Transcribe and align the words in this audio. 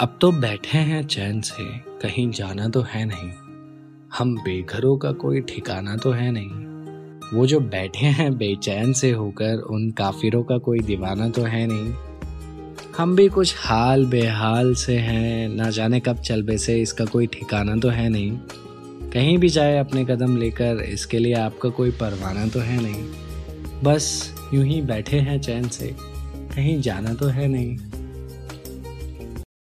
अब 0.00 0.18
तो 0.20 0.32
बैठे 0.32 0.78
हैं 0.78 1.06
चैन 1.06 1.40
से, 1.40 1.64
कहीं 2.02 2.30
जाना 2.30 2.68
तो 2.68 2.80
है 2.80 3.04
नहीं। 3.04 3.30
हम 4.18 4.34
बेघरों 4.36 4.96
का 4.98 5.12
कोई 5.12 5.40
ठिकाना 5.40 5.96
तो 5.96 6.10
है 6.10 6.30
नहीं। 6.30 7.38
वो 7.38 7.46
जो 7.46 7.60
बैठे 7.60 8.06
हैं 8.06 8.36
बेचैन 8.38 8.92
से 8.92 9.10
होकर, 9.10 9.58
उन 9.58 9.90
काफिरों 9.90 10.42
का 10.42 10.58
कोई 10.58 10.78
दीवाना 10.78 11.28
तो 11.28 11.42
है 11.42 11.66
नहीं। 11.66 11.92
हम 12.98 13.16
भी 13.16 13.28
कुछ 13.28 13.54
हाल 13.58 14.06
बेहाल 14.06 14.74
से 14.74 14.96
हैं, 14.98 15.48
ना 15.48 15.70
जाने 15.70 16.00
कब 16.00 16.16
चल 16.16 16.42
बैसे 16.42 16.80
इसका 16.82 17.04
कोई 17.04 17.26
ठिकाना 17.26 17.76
तो 17.76 17.88
है 17.88 18.08
नहीं। 18.08 18.38
कहीं 19.10 19.38
भी 19.38 19.48
जाए 19.48 19.78
अपने 19.78 20.04
कदम 20.04 20.36
लेकर, 20.36 20.80
इसके 20.80 21.18
लिए 21.18 21.34
आपका 21.34 21.68
कोई 21.68 21.90
परवाना 21.90 22.46
तो 22.46 22.60
है 22.60 22.82
नहीं। 22.82 23.04
बस 23.82 24.34
यूँ 24.54 24.64
ही 24.64 24.80
बैठे 24.82 25.18
हैं 25.18 25.40
चैन 25.40 25.68
से, 25.68 25.94
कहीं 26.54 26.80
जाना 26.80 27.14
तो 27.14 27.26
है 27.26 27.48
नहीं। 27.48 27.78